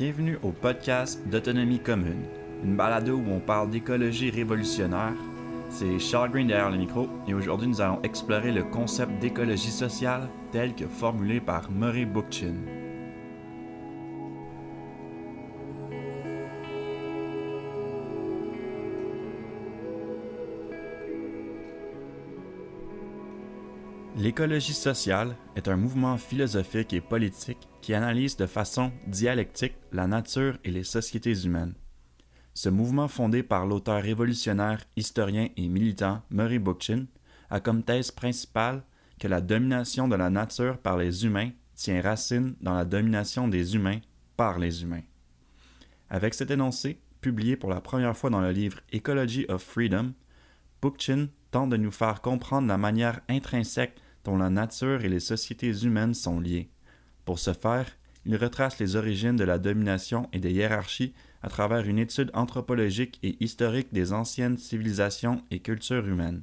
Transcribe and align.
Bienvenue 0.00 0.38
au 0.42 0.50
podcast 0.50 1.20
d'Autonomie 1.28 1.78
commune, 1.78 2.24
une 2.64 2.74
balado 2.74 3.18
où 3.18 3.32
on 3.32 3.38
parle 3.38 3.68
d'écologie 3.68 4.30
révolutionnaire. 4.30 5.12
C'est 5.68 5.98
Charles 5.98 6.30
Green 6.30 6.46
derrière 6.46 6.70
le 6.70 6.78
micro 6.78 7.06
et 7.28 7.34
aujourd'hui 7.34 7.68
nous 7.68 7.82
allons 7.82 8.00
explorer 8.02 8.50
le 8.50 8.64
concept 8.64 9.18
d'écologie 9.20 9.70
sociale 9.70 10.26
tel 10.52 10.74
que 10.74 10.86
formulé 10.86 11.38
par 11.38 11.70
Murray 11.70 12.06
Bookchin. 12.06 12.54
L'écologie 24.16 24.74
sociale 24.74 25.36
est 25.54 25.68
un 25.68 25.76
mouvement 25.76 26.18
philosophique 26.18 26.92
et 26.92 27.00
politique 27.00 27.68
qui 27.80 27.94
analyse 27.94 28.36
de 28.36 28.46
façon 28.46 28.90
dialectique 29.06 29.76
la 29.92 30.06
nature 30.08 30.58
et 30.64 30.70
les 30.70 30.84
sociétés 30.84 31.44
humaines. 31.44 31.74
Ce 32.52 32.68
mouvement 32.68 33.06
fondé 33.06 33.42
par 33.44 33.66
l'auteur 33.66 34.02
révolutionnaire, 34.02 34.84
historien 34.96 35.48
et 35.56 35.68
militant 35.68 36.22
Murray 36.30 36.58
Bookchin 36.58 37.06
a 37.50 37.60
comme 37.60 37.84
thèse 37.84 38.10
principale 38.10 38.82
que 39.20 39.28
la 39.28 39.40
domination 39.40 40.08
de 40.08 40.16
la 40.16 40.28
nature 40.28 40.78
par 40.78 40.98
les 40.98 41.24
humains 41.24 41.50
tient 41.76 42.02
racine 42.02 42.56
dans 42.60 42.74
la 42.74 42.84
domination 42.84 43.46
des 43.46 43.76
humains 43.76 44.00
par 44.36 44.58
les 44.58 44.82
humains. 44.82 45.02
Avec 46.10 46.34
cet 46.34 46.50
énoncé, 46.50 47.00
publié 47.20 47.56
pour 47.56 47.70
la 47.70 47.80
première 47.80 48.16
fois 48.16 48.30
dans 48.30 48.40
le 48.40 48.50
livre 48.50 48.80
Ecology 48.92 49.46
of 49.48 49.62
Freedom, 49.62 50.12
Bookchin 50.82 51.28
tente 51.50 51.70
de 51.70 51.76
nous 51.76 51.90
faire 51.90 52.20
comprendre 52.20 52.68
la 52.68 52.78
manière 52.78 53.20
intrinsèque 53.28 53.96
dont 54.24 54.36
la 54.36 54.50
nature 54.50 55.04
et 55.04 55.08
les 55.08 55.20
sociétés 55.20 55.84
humaines 55.84 56.14
sont 56.14 56.40
liées. 56.40 56.70
Pour 57.24 57.38
ce 57.38 57.52
faire, 57.52 57.86
il 58.26 58.36
retrace 58.36 58.78
les 58.78 58.96
origines 58.96 59.36
de 59.36 59.44
la 59.44 59.58
domination 59.58 60.28
et 60.32 60.40
des 60.40 60.52
hiérarchies 60.52 61.14
à 61.42 61.48
travers 61.48 61.86
une 61.86 61.98
étude 61.98 62.30
anthropologique 62.34 63.18
et 63.22 63.42
historique 63.42 63.92
des 63.92 64.12
anciennes 64.12 64.58
civilisations 64.58 65.42
et 65.50 65.60
cultures 65.60 66.06
humaines. 66.06 66.42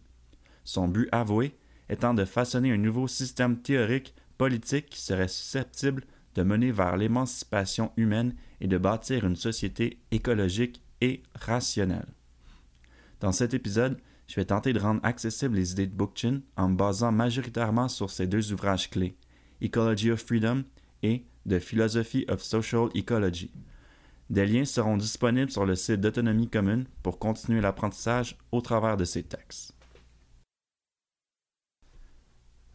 Son 0.64 0.88
but 0.88 1.08
avoué 1.12 1.56
étant 1.90 2.14
de 2.14 2.26
façonner 2.26 2.72
un 2.72 2.78
nouveau 2.78 3.08
système 3.08 3.62
théorique 3.62 4.16
politique 4.38 4.90
qui 4.90 5.02
serait 5.02 5.28
susceptible 5.28 6.04
de 6.36 6.44
mener 6.44 6.72
vers 6.72 6.98
l'émancipation 6.98 7.92
humaine 7.96 8.36
et 8.60 8.68
de 8.68 8.78
bâtir 8.78 9.26
une 9.26 9.36
société 9.36 10.00
écologique 10.12 10.82
et 11.02 11.24
rationnelle. 11.36 12.08
Dans 13.20 13.32
cet 13.32 13.54
épisode, 13.54 13.98
je 14.28 14.36
vais 14.36 14.46
tenter 14.46 14.74
de 14.74 14.80
rendre 14.80 15.00
accessibles 15.04 15.56
les 15.56 15.72
idées 15.72 15.88
de 15.88 15.96
Bookchin 15.96 16.42
en 16.58 16.70
me 16.70 16.76
basant 16.76 17.12
majoritairement 17.12 17.88
sur 17.88 18.10
ces 18.10 18.28
deux 18.28 18.52
ouvrages 18.52 18.90
clés, 18.90 19.16
Ecology 19.62 20.12
of 20.12 20.22
Freedom 20.22 20.64
et 21.02 21.24
The 21.50 21.60
Philosophy 21.60 22.26
of 22.28 22.42
Social 22.42 22.90
Ecology. 22.96 23.52
Des 24.30 24.46
liens 24.46 24.66
seront 24.66 24.98
disponibles 24.98 25.52
sur 25.52 25.66
le 25.66 25.76
site 25.76 26.02
d'Autonomie 26.02 26.50
commune 26.50 26.86
pour 27.02 27.18
continuer 27.18 27.62
l'apprentissage 27.62 28.38
au 28.52 28.60
travers 28.60 28.98
de 28.98 29.06
ces 29.06 29.24
textes. 29.24 29.74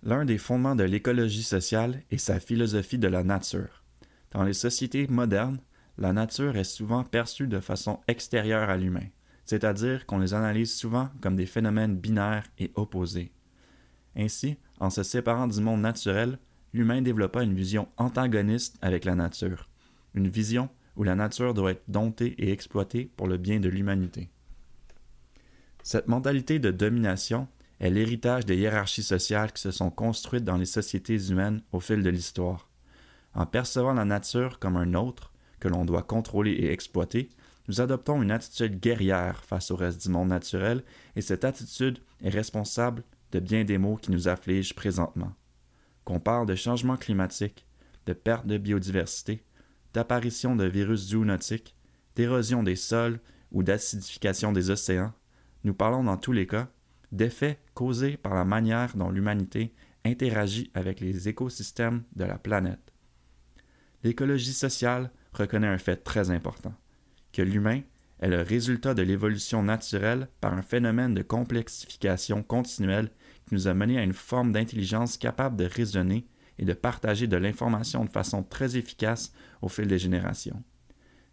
L'un 0.02 0.24
des 0.24 0.38
fondements 0.38 0.74
de 0.74 0.84
l'écologie 0.84 1.42
sociale 1.42 2.02
est 2.10 2.18
sa 2.18 2.40
philosophie 2.40 2.98
de 2.98 3.08
la 3.08 3.22
nature. 3.22 3.84
Dans 4.30 4.42
les 4.42 4.54
sociétés 4.54 5.06
modernes, 5.06 5.60
la 5.98 6.14
nature 6.14 6.56
est 6.56 6.64
souvent 6.64 7.04
perçue 7.04 7.46
de 7.46 7.60
façon 7.60 8.00
extérieure 8.08 8.70
à 8.70 8.78
l'humain 8.78 9.06
c'est-à-dire 9.44 10.06
qu'on 10.06 10.18
les 10.18 10.34
analyse 10.34 10.74
souvent 10.74 11.08
comme 11.20 11.36
des 11.36 11.46
phénomènes 11.46 11.96
binaires 11.96 12.46
et 12.58 12.70
opposés. 12.74 13.32
Ainsi, 14.16 14.56
en 14.78 14.90
se 14.90 15.02
séparant 15.02 15.46
du 15.46 15.60
monde 15.60 15.80
naturel, 15.80 16.38
l'humain 16.72 17.02
développa 17.02 17.42
une 17.42 17.54
vision 17.54 17.88
antagoniste 17.96 18.76
avec 18.82 19.04
la 19.04 19.14
nature, 19.14 19.68
une 20.14 20.28
vision 20.28 20.68
où 20.96 21.04
la 21.04 21.14
nature 21.14 21.54
doit 21.54 21.72
être 21.72 21.84
domptée 21.88 22.34
et 22.38 22.52
exploitée 22.52 23.10
pour 23.16 23.26
le 23.26 23.38
bien 23.38 23.60
de 23.60 23.68
l'humanité. 23.68 24.28
Cette 25.82 26.08
mentalité 26.08 26.58
de 26.58 26.70
domination 26.70 27.48
est 27.80 27.90
l'héritage 27.90 28.46
des 28.46 28.56
hiérarchies 28.56 29.02
sociales 29.02 29.52
qui 29.52 29.62
se 29.62 29.70
sont 29.70 29.90
construites 29.90 30.44
dans 30.44 30.56
les 30.56 30.66
sociétés 30.66 31.30
humaines 31.30 31.62
au 31.72 31.80
fil 31.80 32.02
de 32.02 32.10
l'histoire. 32.10 32.68
En 33.34 33.46
percevant 33.46 33.94
la 33.94 34.04
nature 34.04 34.58
comme 34.58 34.76
un 34.76 34.94
autre 34.94 35.32
que 35.58 35.68
l'on 35.68 35.84
doit 35.84 36.02
contrôler 36.02 36.52
et 36.52 36.72
exploiter, 36.72 37.30
nous 37.68 37.80
adoptons 37.80 38.22
une 38.22 38.30
attitude 38.30 38.80
guerrière 38.80 39.44
face 39.44 39.70
au 39.70 39.76
reste 39.76 40.02
du 40.02 40.08
monde 40.08 40.28
naturel 40.28 40.82
et 41.16 41.20
cette 41.20 41.44
attitude 41.44 41.98
est 42.22 42.30
responsable 42.30 43.04
de 43.30 43.40
bien 43.40 43.64
des 43.64 43.78
maux 43.78 43.96
qui 43.96 44.10
nous 44.10 44.28
affligent 44.28 44.74
présentement. 44.74 45.32
Qu'on 46.04 46.20
parle 46.20 46.46
de 46.46 46.54
changement 46.54 46.96
climatique, 46.96 47.66
de 48.06 48.12
perte 48.12 48.46
de 48.46 48.58
biodiversité, 48.58 49.44
d'apparition 49.94 50.56
de 50.56 50.64
virus 50.64 51.08
zoonotiques, 51.08 51.76
d'érosion 52.16 52.62
des 52.62 52.76
sols 52.76 53.20
ou 53.52 53.62
d'acidification 53.62 54.52
des 54.52 54.70
océans, 54.70 55.12
nous 55.64 55.74
parlons 55.74 56.02
dans 56.02 56.16
tous 56.16 56.32
les 56.32 56.46
cas 56.46 56.68
d'effets 57.12 57.60
causés 57.74 58.16
par 58.16 58.34
la 58.34 58.44
manière 58.44 58.96
dont 58.96 59.10
l'humanité 59.10 59.72
interagit 60.04 60.70
avec 60.74 60.98
les 60.98 61.28
écosystèmes 61.28 62.02
de 62.16 62.24
la 62.24 62.38
planète. 62.38 62.92
L'écologie 64.02 64.52
sociale 64.52 65.12
reconnaît 65.32 65.68
un 65.68 65.78
fait 65.78 65.96
très 65.96 66.30
important 66.30 66.74
que 67.32 67.42
l'humain 67.42 67.80
est 68.20 68.28
le 68.28 68.42
résultat 68.42 68.94
de 68.94 69.02
l'évolution 69.02 69.62
naturelle 69.62 70.28
par 70.40 70.54
un 70.54 70.62
phénomène 70.62 71.14
de 71.14 71.22
complexification 71.22 72.42
continuelle 72.42 73.10
qui 73.46 73.54
nous 73.54 73.68
a 73.68 73.74
mené 73.74 73.98
à 73.98 74.04
une 74.04 74.12
forme 74.12 74.52
d'intelligence 74.52 75.16
capable 75.16 75.56
de 75.56 75.64
raisonner 75.64 76.26
et 76.58 76.64
de 76.64 76.72
partager 76.72 77.26
de 77.26 77.36
l'information 77.36 78.04
de 78.04 78.10
façon 78.10 78.42
très 78.42 78.76
efficace 78.76 79.32
au 79.60 79.68
fil 79.68 79.88
des 79.88 79.98
générations. 79.98 80.62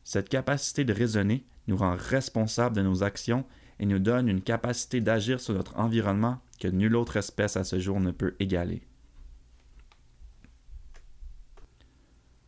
Cette 0.03 0.29
capacité 0.29 0.83
de 0.83 0.93
raisonner 0.93 1.45
nous 1.67 1.77
rend 1.77 1.95
responsables 1.95 2.75
de 2.75 2.81
nos 2.81 3.03
actions 3.03 3.45
et 3.79 3.85
nous 3.85 3.99
donne 3.99 4.27
une 4.27 4.41
capacité 4.41 5.01
d'agir 5.01 5.39
sur 5.39 5.53
notre 5.53 5.77
environnement 5.77 6.39
que 6.59 6.67
nulle 6.67 6.95
autre 6.95 7.17
espèce 7.17 7.55
à 7.55 7.63
ce 7.63 7.79
jour 7.79 7.99
ne 7.99 8.11
peut 8.11 8.35
égaler. 8.39 8.88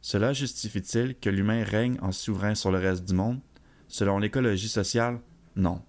Cela 0.01 0.33
justifie-t-il 0.33 1.15
que 1.15 1.29
l'humain 1.29 1.63
règne 1.63 1.97
en 2.01 2.11
souverain 2.11 2.55
sur 2.55 2.71
le 2.71 2.79
reste 2.79 3.07
du 3.07 3.13
monde? 3.13 3.39
Selon 3.87 4.17
l'écologie 4.17 4.69
sociale, 4.69 5.19
non. 5.55 5.81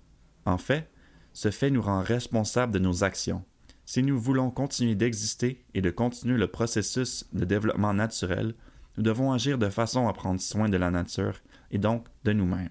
En 0.44 0.58
fait, 0.58 0.90
ce 1.32 1.50
fait 1.50 1.70
nous 1.70 1.80
rend 1.80 2.02
responsables 2.02 2.72
de 2.72 2.78
nos 2.78 3.04
actions. 3.04 3.42
Si 3.86 4.02
nous 4.02 4.20
voulons 4.20 4.50
continuer 4.50 4.94
d'exister 4.94 5.64
et 5.74 5.80
de 5.80 5.90
continuer 5.90 6.36
le 6.36 6.46
processus 6.46 7.24
de 7.32 7.44
développement 7.44 7.94
naturel, 7.94 8.54
nous 8.96 9.02
devons 9.02 9.32
agir 9.32 9.56
de 9.56 9.70
façon 9.70 10.06
à 10.08 10.12
prendre 10.12 10.40
soin 10.40 10.68
de 10.68 10.76
la 10.76 10.90
nature 10.90 11.40
et 11.70 11.78
donc 11.78 12.06
de 12.24 12.32
nous-mêmes, 12.32 12.68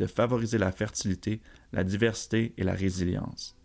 de 0.00 0.06
favoriser 0.06 0.58
la 0.58 0.72
fertilité, 0.72 1.40
la 1.72 1.84
diversité 1.84 2.54
et 2.56 2.64
la 2.64 2.74
résilience. 2.74 3.56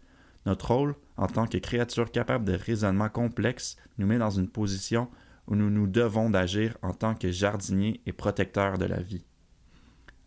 Notre 0.46 0.72
rôle, 0.72 0.96
en 1.18 1.28
tant 1.28 1.48
que 1.48 1.58
créature 1.58 2.12
capable 2.12 2.46
de 2.46 2.54
raisonnement 2.54 3.10
complexe, 3.10 3.76
nous 3.98 4.06
met 4.06 4.20
dans 4.20 4.30
une 4.30 4.48
position 4.48 5.10
où 5.48 5.56
nous 5.56 5.70
nous 5.70 5.88
devons 5.88 6.30
d'agir 6.30 6.78
en 6.82 6.94
tant 6.94 7.16
que 7.16 7.32
jardiniers 7.32 8.02
et 8.06 8.12
protecteurs 8.12 8.78
de 8.78 8.86
la 8.86 9.00
vie. 9.00 9.26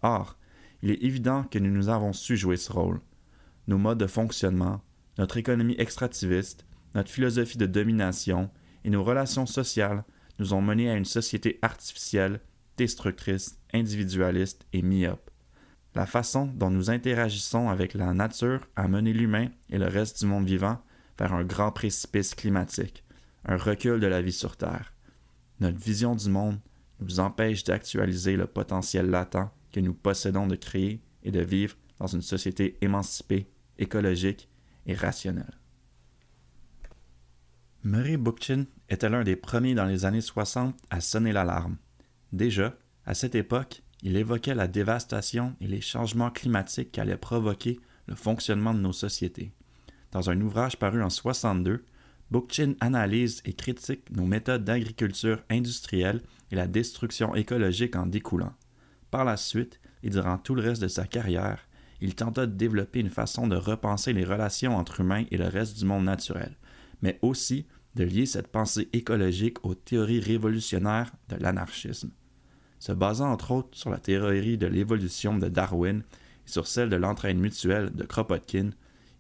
Or, 0.02 0.36
il 0.82 0.90
est 0.90 1.02
évident 1.02 1.44
que 1.44 1.58
nous 1.58 1.70
nous 1.70 1.88
avons 1.88 2.12
su 2.12 2.36
jouer 2.36 2.56
ce 2.56 2.72
rôle. 2.72 3.00
Nos 3.66 3.78
modes 3.78 3.98
de 3.98 4.06
fonctionnement, 4.06 4.80
notre 5.18 5.36
économie 5.36 5.76
extractiviste, 5.78 6.64
notre 6.94 7.10
philosophie 7.10 7.58
de 7.58 7.66
domination 7.66 8.50
et 8.84 8.90
nos 8.90 9.04
relations 9.04 9.46
sociales 9.46 10.04
nous 10.38 10.54
ont 10.54 10.62
menés 10.62 10.90
à 10.90 10.96
une 10.96 11.04
société 11.04 11.58
artificielle, 11.60 12.40
destructrice, 12.78 13.58
individualiste 13.74 14.66
et 14.72 14.82
myope. 14.82 15.30
La 15.94 16.06
façon 16.06 16.46
dont 16.46 16.70
nous 16.70 16.90
interagissons 16.90 17.68
avec 17.68 17.94
la 17.94 18.14
nature 18.14 18.66
a 18.76 18.88
mené 18.88 19.12
l'humain 19.12 19.48
et 19.68 19.78
le 19.78 19.86
reste 19.86 20.20
du 20.20 20.26
monde 20.26 20.46
vivant 20.46 20.80
vers 21.18 21.34
un 21.34 21.44
grand 21.44 21.72
précipice 21.72 22.34
climatique, 22.34 23.04
un 23.44 23.56
recul 23.56 24.00
de 24.00 24.06
la 24.06 24.22
vie 24.22 24.32
sur 24.32 24.56
Terre. 24.56 24.94
Notre 25.60 25.78
vision 25.78 26.14
du 26.14 26.30
monde 26.30 26.58
nous 27.00 27.20
empêche 27.20 27.64
d'actualiser 27.64 28.36
le 28.36 28.46
potentiel 28.46 29.10
latent 29.10 29.50
que 29.72 29.80
nous 29.80 29.94
possédons 29.94 30.46
de 30.46 30.56
créer 30.56 31.00
et 31.22 31.30
de 31.30 31.40
vivre 31.40 31.76
dans 31.98 32.06
une 32.06 32.22
société 32.22 32.78
émancipée, 32.80 33.46
écologique 33.78 34.48
et 34.86 34.94
rationnelle. 34.94 35.58
Murray 37.84 38.16
Bookchin 38.16 38.66
était 38.88 39.08
l'un 39.08 39.22
des 39.22 39.36
premiers 39.36 39.74
dans 39.74 39.86
les 39.86 40.04
années 40.04 40.20
60 40.20 40.76
à 40.90 41.00
sonner 41.00 41.32
l'alarme. 41.32 41.76
Déjà, 42.32 42.74
à 43.06 43.14
cette 43.14 43.34
époque, 43.34 43.82
il 44.02 44.16
évoquait 44.16 44.54
la 44.54 44.66
dévastation 44.66 45.56
et 45.60 45.66
les 45.66 45.80
changements 45.80 46.30
climatiques 46.30 46.92
qu'allait 46.92 47.16
provoquer 47.16 47.80
le 48.06 48.14
fonctionnement 48.14 48.74
de 48.74 48.80
nos 48.80 48.92
sociétés. 48.92 49.52
Dans 50.12 50.30
un 50.30 50.40
ouvrage 50.40 50.76
paru 50.76 51.02
en 51.02 51.10
62, 51.10 51.84
Bookchin 52.30 52.74
analyse 52.80 53.42
et 53.44 53.52
critique 53.52 54.10
nos 54.10 54.24
méthodes 54.24 54.64
d'agriculture 54.64 55.42
industrielle 55.50 56.22
et 56.52 56.56
la 56.56 56.68
destruction 56.68 57.34
écologique 57.34 57.96
en 57.96 58.06
découlant. 58.06 58.52
Par 59.10 59.24
la 59.24 59.36
suite, 59.36 59.80
et 60.02 60.10
durant 60.10 60.38
tout 60.38 60.54
le 60.54 60.62
reste 60.62 60.82
de 60.82 60.88
sa 60.88 61.06
carrière, 61.06 61.66
il 62.00 62.14
tenta 62.14 62.46
de 62.46 62.54
développer 62.54 63.00
une 63.00 63.10
façon 63.10 63.46
de 63.46 63.56
repenser 63.56 64.12
les 64.12 64.24
relations 64.24 64.76
entre 64.76 65.00
humains 65.00 65.24
et 65.30 65.36
le 65.36 65.48
reste 65.48 65.78
du 65.78 65.84
monde 65.84 66.04
naturel, 66.04 66.56
mais 67.02 67.18
aussi 67.20 67.66
de 67.96 68.04
lier 68.04 68.26
cette 68.26 68.48
pensée 68.48 68.88
écologique 68.92 69.64
aux 69.64 69.74
théories 69.74 70.20
révolutionnaires 70.20 71.12
de 71.28 71.36
l'anarchisme. 71.36 72.10
se 72.78 72.92
basant 72.92 73.30
entre 73.30 73.50
autres 73.50 73.76
sur 73.76 73.90
la 73.90 73.98
théorie 73.98 74.56
de 74.56 74.66
l'évolution 74.66 75.36
de 75.36 75.48
Darwin 75.48 76.02
et 76.46 76.50
sur 76.50 76.66
celle 76.66 76.88
de 76.88 76.96
l'entraîne 76.96 77.38
mutuelle 77.38 77.90
de 77.90 78.04
Kropotkin, 78.04 78.70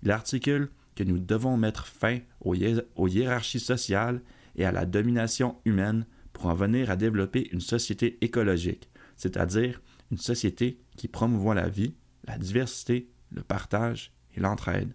il 0.02 0.10
articule 0.10 0.70
que 0.94 1.04
nous 1.04 1.18
devons 1.18 1.56
mettre 1.56 1.86
fin 1.86 2.18
aux, 2.40 2.54
hiérarchies 2.54 3.60
sociales 3.60 4.22
et 4.56 4.64
à 4.64 4.72
la 4.72 4.86
domination 4.86 5.56
humaine 5.64 6.06
pour 6.32 6.46
en 6.46 6.54
venir 6.54 6.90
à 6.90 6.96
développer 6.96 7.48
une 7.52 7.60
société 7.60 8.18
écologique, 8.24 8.90
c'est-à-dire 9.16 9.80
une 10.10 10.18
société 10.18 10.80
qui 10.96 11.08
promouvoit 11.08 11.54
la 11.54 11.68
vie, 11.68 11.94
la 12.24 12.38
diversité, 12.38 13.10
le 13.30 13.42
partage 13.42 14.12
et 14.36 14.40
l'entraide. 14.40 14.92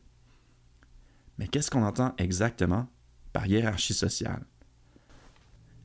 Mais 1.38 1.48
qu'est-ce 1.48 1.72
qu'on 1.72 1.84
entend 1.84 2.14
exactement 2.18 2.88
par 3.34 3.48
hiérarchie 3.48 3.94
sociale? 3.94 4.46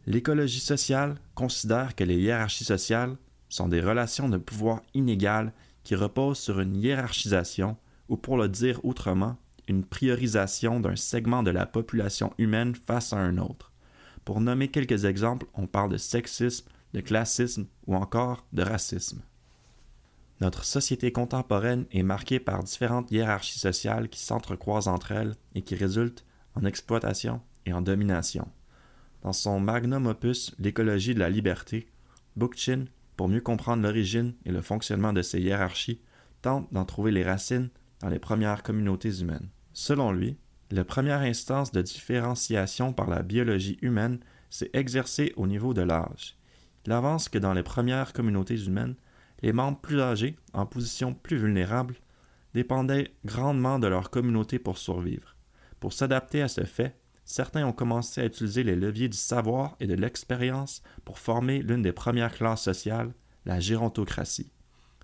L'écologie 0.06 0.60
sociale 0.60 1.16
considère 1.34 1.94
que 1.94 2.04
les 2.04 2.18
hiérarchies 2.18 2.64
sociales 2.64 3.16
sont 3.48 3.68
des 3.68 3.80
relations 3.80 4.28
de 4.28 4.38
pouvoir 4.38 4.82
inégales 4.94 5.52
qui 5.82 5.94
reposent 5.94 6.38
sur 6.38 6.60
une 6.60 6.76
hiérarchisation, 6.76 7.76
ou 8.08 8.16
pour 8.16 8.36
le 8.36 8.48
dire 8.48 8.84
autrement, 8.84 9.36
une 9.68 9.84
priorisation 9.84 10.80
d'un 10.80 10.96
segment 10.96 11.42
de 11.42 11.50
la 11.50 11.66
population 11.66 12.32
humaine 12.38 12.74
face 12.74 13.12
à 13.12 13.18
un 13.18 13.38
autre. 13.38 13.72
Pour 14.24 14.40
nommer 14.40 14.68
quelques 14.68 15.04
exemples, 15.04 15.46
on 15.54 15.66
parle 15.66 15.90
de 15.90 15.96
sexisme, 15.96 16.68
de 16.94 17.00
classisme 17.00 17.66
ou 17.86 17.94
encore 17.94 18.46
de 18.52 18.62
racisme. 18.62 19.22
Notre 20.40 20.64
société 20.64 21.12
contemporaine 21.12 21.86
est 21.92 22.02
marquée 22.02 22.40
par 22.40 22.62
différentes 22.64 23.10
hiérarchies 23.10 23.58
sociales 23.58 24.08
qui 24.08 24.20
s'entrecroisent 24.20 24.88
entre 24.88 25.12
elles 25.12 25.34
et 25.54 25.62
qui 25.62 25.74
résultent 25.74 26.24
en 26.54 26.64
exploitation 26.64 27.42
et 27.66 27.72
en 27.72 27.82
domination. 27.82 28.48
Dans 29.22 29.34
son 29.34 29.60
magnum 29.60 30.06
opus 30.06 30.54
L'écologie 30.58 31.14
de 31.14 31.20
la 31.20 31.28
liberté, 31.28 31.88
Bookchin, 32.36 32.86
pour 33.16 33.28
mieux 33.28 33.42
comprendre 33.42 33.82
l'origine 33.82 34.32
et 34.46 34.50
le 34.50 34.62
fonctionnement 34.62 35.12
de 35.12 35.20
ces 35.20 35.40
hiérarchies, 35.40 36.00
tente 36.40 36.72
d'en 36.72 36.86
trouver 36.86 37.10
les 37.10 37.22
racines 37.22 37.68
dans 38.00 38.08
les 38.08 38.18
premières 38.18 38.62
communautés 38.62 39.20
humaines. 39.20 39.48
Selon 39.72 40.12
lui, 40.12 40.36
la 40.70 40.84
première 40.84 41.20
instance 41.20 41.72
de 41.72 41.82
différenciation 41.82 42.92
par 42.92 43.08
la 43.08 43.22
biologie 43.22 43.78
humaine 43.82 44.20
s'est 44.50 44.70
exercée 44.72 45.32
au 45.36 45.46
niveau 45.46 45.74
de 45.74 45.82
l'âge. 45.82 46.36
Il 46.86 46.92
avance 46.92 47.28
que 47.28 47.38
dans 47.38 47.52
les 47.52 47.62
premières 47.62 48.12
communautés 48.12 48.64
humaines, 48.64 48.94
les 49.42 49.52
membres 49.52 49.80
plus 49.80 50.00
âgés, 50.00 50.36
en 50.52 50.66
position 50.66 51.14
plus 51.14 51.36
vulnérable, 51.36 51.96
dépendaient 52.54 53.12
grandement 53.24 53.78
de 53.78 53.86
leur 53.86 54.10
communauté 54.10 54.58
pour 54.58 54.78
survivre. 54.78 55.36
Pour 55.78 55.92
s'adapter 55.92 56.42
à 56.42 56.48
ce 56.48 56.64
fait, 56.64 56.96
certains 57.24 57.66
ont 57.66 57.72
commencé 57.72 58.20
à 58.20 58.26
utiliser 58.26 58.64
les 58.64 58.76
leviers 58.76 59.08
du 59.08 59.16
savoir 59.16 59.76
et 59.80 59.86
de 59.86 59.94
l'expérience 59.94 60.82
pour 61.04 61.18
former 61.18 61.62
l'une 61.62 61.82
des 61.82 61.92
premières 61.92 62.34
classes 62.34 62.62
sociales, 62.62 63.12
la 63.46 63.60
gérontocratie, 63.60 64.52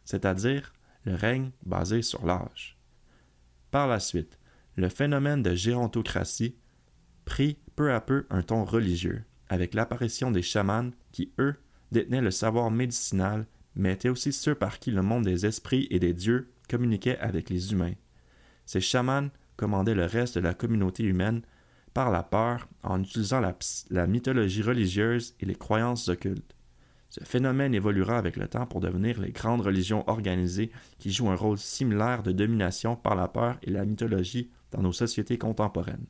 c'est-à-dire 0.05 0.73
le 1.05 1.15
règne 1.15 1.51
basé 1.65 2.03
sur 2.03 2.27
l'âge. 2.27 2.76
Par 3.77 3.89
la 3.89 4.01
suite, 4.01 4.39
le 4.77 4.89
phénomène 4.89 5.43
de 5.43 5.55
gérontocratie 5.55 6.57
prit 7.27 7.59
peu 7.75 7.93
à 7.93 8.01
peu 8.01 8.25
un 8.31 8.41
ton 8.41 8.65
religieux, 8.65 9.23
avec 9.51 9.75
l'apparition 9.75 10.31
des 10.31 10.41
chamans 10.41 10.93
qui, 11.13 11.31
eux, 11.39 11.57
détenaient 11.93 12.23
le 12.23 12.31
savoir 12.31 12.71
médicinal, 12.71 13.47
mais 13.75 13.93
étaient 13.93 14.09
aussi 14.09 14.33
ceux 14.33 14.55
par 14.55 14.79
qui 14.79 14.93
le 14.93 15.03
monde 15.03 15.25
des 15.25 15.45
esprits 15.45 15.89
et 15.91 15.99
des 15.99 16.15
dieux 16.15 16.51
communiquait 16.71 17.19
avec 17.19 17.51
les 17.51 17.73
humains. 17.73 17.93
Ces 18.65 18.81
chamans 18.81 19.29
commandaient 19.59 19.95
le 19.95 20.07
reste 20.07 20.37
de 20.37 20.41
la 20.41 20.55
communauté 20.55 21.03
humaine 21.03 21.43
par 21.93 22.11
la 22.11 22.23
peur 22.23 22.67
en 22.83 23.03
utilisant 23.03 23.43
la, 23.91 24.07
mythologie 24.07 24.63
religieuse 24.63 25.35
et 25.39 25.45
les 25.45 25.55
croyances 25.55 26.09
occultes. 26.09 26.56
Ce 27.09 27.25
phénomène 27.25 27.75
évoluera 27.75 28.19
avec 28.19 28.37
le 28.37 28.49
temps 28.49 28.67
pour 28.67 28.81
devenir 28.81 29.21
les 29.21 29.33
grandes 29.33 29.61
religions 29.61 30.09
organisées 30.09 30.71
qui 30.99 31.13
jouent 31.13 31.31
un 31.31 31.37
rôle 31.37 31.59
similaire 31.59 32.23
de 32.23 32.33
domination 32.33 32.97
par 32.97 33.15
la 33.15 33.29
peur 33.29 33.59
et 33.63 33.71
la 33.71 33.85
mythologie 33.85 34.51
dans 34.73 34.83
nos 34.83 34.93
sociétés 34.93 35.39
contemporaines. 35.39 36.07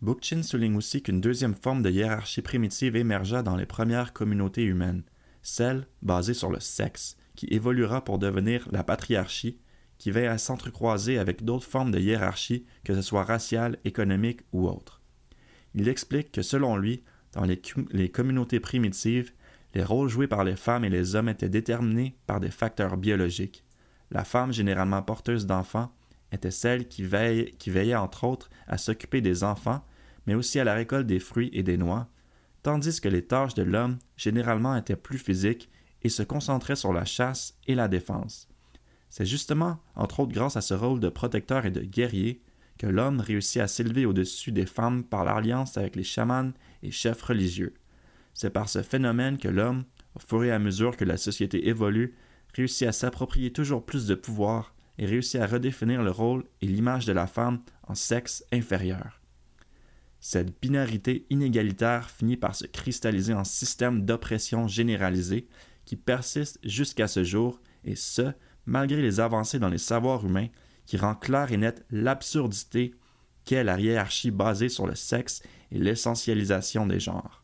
Bookchin 0.00 0.42
souligne 0.42 0.76
aussi 0.76 1.02
qu'une 1.02 1.20
deuxième 1.20 1.54
forme 1.54 1.82
de 1.82 1.90
hiérarchie 1.90 2.42
primitive 2.42 2.96
émergea 2.96 3.42
dans 3.42 3.56
les 3.56 3.66
premières 3.66 4.12
communautés 4.12 4.64
humaines, 4.64 5.04
celle 5.42 5.86
basée 6.02 6.34
sur 6.34 6.50
le 6.50 6.60
sexe, 6.60 7.16
qui 7.36 7.46
évoluera 7.50 8.02
pour 8.02 8.18
devenir 8.18 8.68
la 8.72 8.84
patriarchie, 8.84 9.58
qui 9.98 10.10
veille 10.10 10.26
à 10.26 10.38
s'entrecroiser 10.38 11.18
avec 11.18 11.44
d'autres 11.44 11.66
formes 11.66 11.92
de 11.92 12.00
hiérarchie, 12.00 12.66
que 12.82 12.94
ce 12.94 13.02
soit 13.02 13.22
raciale, 13.22 13.78
économique 13.84 14.40
ou 14.52 14.66
autre. 14.66 15.00
Il 15.74 15.88
explique 15.88 16.32
que 16.32 16.42
selon 16.42 16.76
lui, 16.76 17.04
dans 17.32 17.44
les, 17.44 18.08
communautés 18.10 18.60
primitives, 18.60 19.32
les 19.74 19.84
rôles 19.84 20.08
joués 20.08 20.26
par 20.26 20.44
les 20.44 20.56
femmes 20.56 20.84
et 20.84 20.90
les 20.90 21.14
hommes 21.14 21.28
étaient 21.28 21.48
déterminés 21.48 22.16
par 22.26 22.40
des 22.40 22.50
facteurs 22.50 22.96
biologiques. 22.96 23.64
La 24.10 24.24
femme, 24.24 24.52
généralement 24.52 25.02
porteuse 25.02 25.46
d'enfants, 25.46 25.92
était 26.30 26.50
celle 26.50 26.88
qui, 26.88 27.04
qui 27.58 27.70
veillait 27.70 27.94
entre 27.94 28.24
autres 28.24 28.50
à 28.66 28.78
s'occuper 28.78 29.20
des 29.20 29.44
enfants, 29.44 29.84
mais 30.26 30.34
aussi 30.34 30.58
à 30.60 30.64
la 30.64 30.74
récolte 30.74 31.06
des 31.06 31.20
fruits 31.20 31.50
et 31.52 31.62
des 31.62 31.76
noix, 31.76 32.08
tandis 32.62 33.00
que 33.00 33.08
les 33.08 33.24
tâches 33.24 33.54
de 33.54 33.62
l'homme 33.62 33.98
généralement 34.16 34.76
étaient 34.76 34.96
plus 34.96 35.18
physiques 35.18 35.70
et 36.02 36.08
se 36.08 36.22
concentraient 36.22 36.76
sur 36.76 36.92
la 36.92 37.04
chasse 37.04 37.58
et 37.66 37.74
la 37.74 37.88
défense. 37.88 38.48
C'est 39.08 39.26
justement, 39.26 39.78
entre 39.94 40.20
autres 40.20 40.32
grâce 40.32 40.56
à 40.56 40.62
ce 40.62 40.74
rôle 40.74 41.00
de 41.00 41.08
protecteur 41.08 41.66
et 41.66 41.70
de 41.70 41.82
guerrier, 41.82 42.42
que 42.78 42.86
l'homme 42.86 43.20
réussit 43.20 43.60
à 43.60 43.68
s'élever 43.68 44.06
au-dessus 44.06 44.52
des 44.52 44.66
femmes 44.66 45.04
par 45.04 45.24
l'alliance 45.24 45.76
avec 45.76 45.96
les 45.96 46.02
chamans 46.02 46.52
et 46.82 46.90
chefs 46.90 47.22
religieux. 47.22 47.74
C'est 48.34 48.50
par 48.50 48.68
ce 48.68 48.82
phénomène 48.82 49.38
que 49.38 49.48
l'homme, 49.48 49.84
au 50.14 50.20
fur 50.20 50.44
et 50.44 50.52
à 50.52 50.58
mesure 50.58 50.96
que 50.96 51.04
la 51.04 51.16
société 51.16 51.68
évolue, 51.68 52.16
réussit 52.54 52.86
à 52.86 52.92
s'approprier 52.92 53.52
toujours 53.52 53.84
plus 53.84 54.06
de 54.06 54.14
pouvoir 54.14 54.74
et 54.98 55.06
réussit 55.06 55.40
à 55.40 55.46
redéfinir 55.46 56.02
le 56.02 56.10
rôle 56.10 56.44
et 56.60 56.66
l'image 56.66 57.06
de 57.06 57.12
la 57.12 57.26
femme 57.26 57.62
en 57.86 57.94
sexe 57.94 58.44
inférieur. 58.52 59.20
Cette 60.20 60.60
binarité 60.60 61.26
inégalitaire 61.30 62.10
finit 62.10 62.36
par 62.36 62.54
se 62.54 62.66
cristalliser 62.66 63.34
en 63.34 63.44
système 63.44 64.04
d'oppression 64.04 64.68
généralisé 64.68 65.48
qui 65.84 65.96
persiste 65.96 66.60
jusqu'à 66.62 67.08
ce 67.08 67.24
jour, 67.24 67.60
et 67.84 67.96
ce, 67.96 68.32
malgré 68.64 69.02
les 69.02 69.18
avancées 69.18 69.58
dans 69.58 69.68
les 69.68 69.78
savoirs 69.78 70.24
humains 70.24 70.48
qui 70.86 70.96
rend 70.96 71.16
clair 71.16 71.50
et 71.50 71.56
net 71.56 71.84
l'absurdité 71.90 72.94
qu'est 73.44 73.64
la 73.64 73.80
hiérarchie 73.80 74.30
basée 74.30 74.68
sur 74.68 74.86
le 74.86 74.94
sexe 74.94 75.42
et 75.72 75.78
l'essentialisation 75.78 76.86
des 76.86 77.00
genres. 77.00 77.41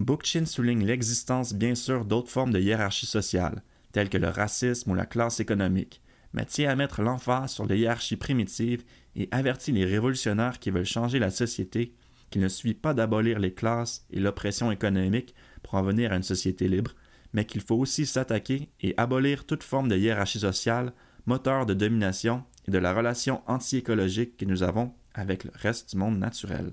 Bookchin 0.00 0.46
souligne 0.46 0.86
l'existence 0.86 1.54
bien 1.54 1.74
sûr 1.74 2.04
d'autres 2.04 2.30
formes 2.30 2.52
de 2.52 2.60
hiérarchie 2.60 3.06
sociale, 3.06 3.62
telles 3.92 4.08
que 4.08 4.18
le 4.18 4.28
racisme 4.28 4.90
ou 4.90 4.94
la 4.94 5.06
classe 5.06 5.40
économique, 5.40 6.02
mais 6.32 6.44
tient 6.44 6.70
à 6.70 6.76
mettre 6.76 7.02
l'emphase 7.02 7.52
sur 7.52 7.66
les 7.66 7.78
hiérarchies 7.78 8.16
primitives 8.16 8.84
et 9.16 9.28
avertit 9.32 9.72
les 9.72 9.84
révolutionnaires 9.84 10.60
qui 10.60 10.70
veulent 10.70 10.84
changer 10.84 11.18
la 11.18 11.30
société 11.30 11.94
qu'il 12.30 12.42
ne 12.42 12.48
suffit 12.48 12.74
pas 12.74 12.94
d'abolir 12.94 13.38
les 13.38 13.54
classes 13.54 14.06
et 14.10 14.20
l'oppression 14.20 14.70
économique 14.70 15.34
pour 15.62 15.74
en 15.74 15.82
venir 15.82 16.12
à 16.12 16.16
une 16.16 16.22
société 16.22 16.68
libre, 16.68 16.92
mais 17.32 17.44
qu'il 17.44 17.60
faut 17.60 17.76
aussi 17.76 18.06
s'attaquer 18.06 18.68
et 18.80 18.94
abolir 18.96 19.46
toute 19.46 19.62
forme 19.62 19.88
de 19.88 19.96
hiérarchie 19.96 20.40
sociale 20.40 20.92
moteur 21.26 21.66
de 21.66 21.74
domination 21.74 22.44
et 22.66 22.70
de 22.70 22.78
la 22.78 22.94
relation 22.94 23.42
anti-écologique 23.46 24.36
que 24.36 24.44
nous 24.44 24.62
avons 24.62 24.94
avec 25.14 25.44
le 25.44 25.50
reste 25.54 25.90
du 25.90 25.96
monde 25.96 26.18
naturel. 26.18 26.72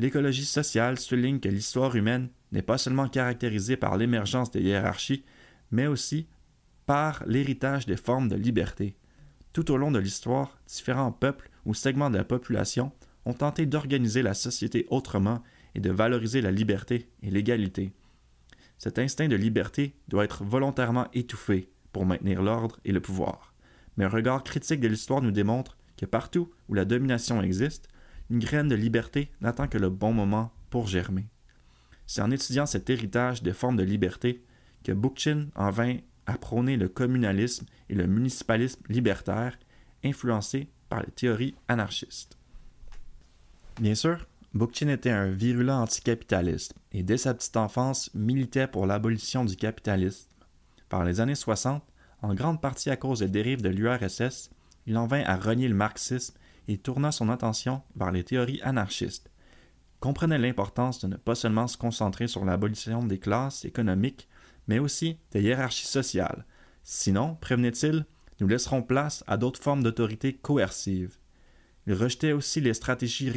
L'écologie 0.00 0.46
sociale 0.46 0.98
souligne 0.98 1.40
que 1.40 1.50
l'histoire 1.50 1.94
humaine 1.94 2.30
n'est 2.52 2.62
pas 2.62 2.78
seulement 2.78 3.06
caractérisée 3.06 3.76
par 3.76 3.98
l'émergence 3.98 4.50
des 4.50 4.62
hiérarchies, 4.62 5.26
mais 5.70 5.86
aussi 5.86 6.26
par 6.86 7.22
l'héritage 7.26 7.84
des 7.84 7.98
formes 7.98 8.30
de 8.30 8.34
liberté. 8.34 8.96
Tout 9.52 9.70
au 9.70 9.76
long 9.76 9.90
de 9.90 9.98
l'histoire, 9.98 10.58
différents 10.66 11.12
peuples 11.12 11.50
ou 11.66 11.74
segments 11.74 12.08
de 12.08 12.16
la 12.16 12.24
population 12.24 12.92
ont 13.26 13.34
tenté 13.34 13.66
d'organiser 13.66 14.22
la 14.22 14.32
société 14.32 14.86
autrement 14.88 15.42
et 15.74 15.80
de 15.80 15.90
valoriser 15.90 16.40
la 16.40 16.50
liberté 16.50 17.10
et 17.22 17.30
l'égalité. 17.30 17.92
Cet 18.78 18.98
instinct 18.98 19.28
de 19.28 19.36
liberté 19.36 19.94
doit 20.08 20.24
être 20.24 20.44
volontairement 20.44 21.08
étouffé, 21.12 21.68
pour 21.92 22.06
maintenir 22.06 22.40
l'ordre 22.40 22.80
et 22.86 22.92
le 22.92 23.02
pouvoir. 23.02 23.52
Mais 23.98 24.06
un 24.06 24.08
regard 24.08 24.44
critique 24.44 24.80
de 24.80 24.88
l'histoire 24.88 25.20
nous 25.20 25.30
démontre 25.30 25.76
que 25.98 26.06
partout 26.06 26.50
où 26.70 26.74
la 26.74 26.86
domination 26.86 27.42
existe, 27.42 27.90
une 28.30 28.38
graine 28.38 28.68
de 28.68 28.74
liberté 28.74 29.30
n'attend 29.40 29.68
que 29.68 29.78
le 29.78 29.90
bon 29.90 30.12
moment 30.12 30.52
pour 30.70 30.86
germer. 30.86 31.26
C'est 32.06 32.22
en 32.22 32.30
étudiant 32.30 32.66
cet 32.66 32.88
héritage 32.88 33.42
des 33.42 33.52
formes 33.52 33.76
de 33.76 33.82
liberté 33.82 34.42
que 34.84 34.92
Bookchin 34.92 35.48
en 35.54 35.70
vint 35.70 35.98
à 36.26 36.38
prôner 36.38 36.76
le 36.76 36.88
communalisme 36.88 37.66
et 37.88 37.94
le 37.94 38.06
municipalisme 38.06 38.80
libertaire, 38.88 39.58
influencé 40.04 40.68
par 40.88 41.02
les 41.02 41.10
théories 41.10 41.54
anarchistes. 41.68 42.38
Bien 43.80 43.94
sûr, 43.94 44.26
Bookchin 44.54 44.88
était 44.88 45.10
un 45.10 45.30
virulent 45.30 45.82
anticapitaliste 45.82 46.74
et 46.92 47.02
dès 47.02 47.16
sa 47.16 47.34
petite 47.34 47.56
enfance 47.56 48.10
militait 48.14 48.66
pour 48.66 48.86
l'abolition 48.86 49.44
du 49.44 49.56
capitalisme 49.56 50.28
par 50.88 51.04
les 51.04 51.20
années 51.20 51.34
60, 51.34 51.82
en 52.22 52.34
grande 52.34 52.60
partie 52.60 52.90
à 52.90 52.96
cause 52.96 53.20
des 53.20 53.28
dérives 53.28 53.62
de 53.62 53.68
l'URSS, 53.68 54.50
il 54.86 54.98
en 54.98 55.06
vint 55.06 55.22
à 55.22 55.36
renier 55.36 55.68
le 55.68 55.74
marxisme 55.74 56.34
et 56.68 56.78
tourna 56.78 57.12
son 57.12 57.28
attention 57.28 57.82
vers 57.96 58.12
les 58.12 58.24
théories 58.24 58.60
anarchistes. 58.62 59.30
comprenait 60.00 60.38
l'importance 60.38 61.00
de 61.00 61.08
ne 61.08 61.16
pas 61.16 61.34
seulement 61.34 61.66
se 61.66 61.76
concentrer 61.76 62.26
sur 62.26 62.44
l'abolition 62.44 63.04
des 63.04 63.18
classes 63.18 63.66
économiques, 63.66 64.28
mais 64.66 64.78
aussi 64.78 65.18
des 65.32 65.42
hiérarchies 65.42 65.86
sociales. 65.86 66.46
Sinon, 66.82 67.36
prévenait-il, 67.40 68.06
nous 68.40 68.48
laisserons 68.48 68.82
place 68.82 69.22
à 69.26 69.36
d'autres 69.36 69.60
formes 69.60 69.82
d'autorité 69.82 70.32
coercive. 70.32 71.18
Il 71.86 71.94
rejetait 71.94 72.32
aussi 72.32 72.60
les 72.60 72.74
stratégies 72.74 73.30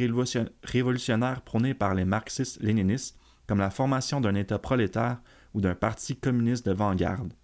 révolutionnaires 0.62 1.42
prônées 1.42 1.74
par 1.74 1.94
les 1.94 2.04
marxistes-léninistes, 2.04 3.18
comme 3.46 3.58
la 3.58 3.70
formation 3.70 4.20
d'un 4.20 4.34
État 4.34 4.58
prolétaire 4.58 5.20
ou 5.52 5.60
d'un 5.60 5.74
parti 5.74 6.16
communiste 6.16 6.66
de 6.66 6.72
vanguarde. 6.72 7.34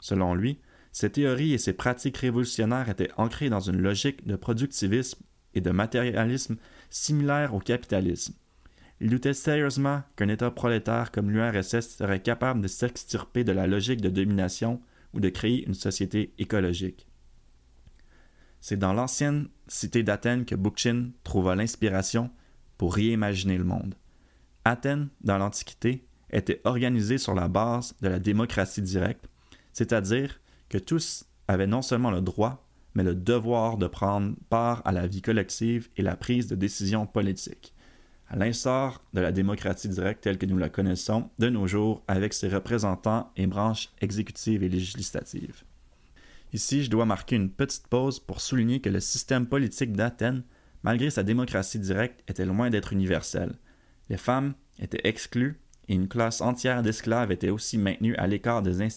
Selon 0.00 0.34
lui, 0.34 0.58
ces 0.92 1.10
théories 1.10 1.52
et 1.52 1.58
ces 1.58 1.72
pratiques 1.72 2.18
révolutionnaires 2.18 2.88
étaient 2.88 3.12
ancrées 3.16 3.50
dans 3.50 3.60
une 3.60 3.80
logique 3.80 4.26
de 4.26 4.36
productivisme 4.36 5.22
et 5.54 5.60
de 5.60 5.70
matérialisme 5.70 6.56
similaire 6.90 7.54
au 7.54 7.58
capitalisme. 7.58 8.34
Il 9.00 9.10
doutait 9.10 9.34
sérieusement 9.34 10.02
qu'un 10.16 10.28
État 10.28 10.50
prolétaire 10.50 11.10
comme 11.10 11.30
l'URSS 11.30 11.96
serait 11.96 12.20
capable 12.20 12.60
de 12.60 12.68
s'extirper 12.68 13.44
de 13.44 13.52
la 13.52 13.66
logique 13.66 14.02
de 14.02 14.10
domination 14.10 14.80
ou 15.14 15.20
de 15.20 15.28
créer 15.30 15.66
une 15.66 15.74
société 15.74 16.34
écologique. 16.38 17.06
C'est 18.60 18.76
dans 18.76 18.92
l'ancienne 18.92 19.48
cité 19.68 20.02
d'Athènes 20.02 20.44
que 20.44 20.54
Bookchin 20.54 21.10
trouva 21.24 21.54
l'inspiration 21.54 22.30
pour 22.76 22.94
réimaginer 22.94 23.56
le 23.56 23.64
monde. 23.64 23.94
Athènes, 24.66 25.08
dans 25.22 25.38
l'Antiquité, 25.38 26.06
était 26.30 26.60
organisée 26.64 27.18
sur 27.18 27.34
la 27.34 27.48
base 27.48 27.94
de 28.02 28.08
la 28.08 28.18
démocratie 28.18 28.82
directe, 28.82 29.28
c'est-à-dire 29.72 30.40
que 30.68 30.78
tous 30.78 31.24
avaient 31.48 31.66
non 31.66 31.82
seulement 31.82 32.10
le 32.10 32.20
droit, 32.20 32.69
mais 32.94 33.04
le 33.04 33.14
devoir 33.14 33.76
de 33.76 33.86
prendre 33.86 34.34
part 34.48 34.82
à 34.84 34.92
la 34.92 35.06
vie 35.06 35.22
collective 35.22 35.88
et 35.96 36.02
la 36.02 36.16
prise 36.16 36.46
de 36.46 36.56
décisions 36.56 37.06
politiques, 37.06 37.74
à 38.28 38.36
l'instar 38.36 39.02
de 39.12 39.20
la 39.20 39.32
démocratie 39.32 39.88
directe 39.88 40.22
telle 40.22 40.38
que 40.38 40.46
nous 40.46 40.58
la 40.58 40.68
connaissons 40.68 41.30
de 41.38 41.48
nos 41.48 41.66
jours 41.66 42.02
avec 42.08 42.32
ses 42.32 42.48
représentants 42.48 43.30
et 43.36 43.46
branches 43.46 43.90
exécutives 44.00 44.62
et 44.62 44.68
législatives. 44.68 45.64
Ici, 46.52 46.82
je 46.82 46.90
dois 46.90 47.06
marquer 47.06 47.36
une 47.36 47.50
petite 47.50 47.86
pause 47.86 48.18
pour 48.18 48.40
souligner 48.40 48.80
que 48.80 48.88
le 48.88 49.00
système 49.00 49.46
politique 49.46 49.92
d'Athènes, 49.92 50.42
malgré 50.82 51.10
sa 51.10 51.22
démocratie 51.22 51.78
directe, 51.78 52.24
était 52.28 52.46
loin 52.46 52.70
d'être 52.70 52.92
universel. 52.92 53.54
Les 54.08 54.16
femmes 54.16 54.54
étaient 54.80 55.06
exclues 55.06 55.60
et 55.88 55.94
une 55.94 56.08
classe 56.08 56.40
entière 56.40 56.82
d'esclaves 56.82 57.30
était 57.30 57.50
aussi 57.50 57.78
maintenue 57.78 58.16
à 58.16 58.26
l'écart 58.26 58.62
des 58.62 58.88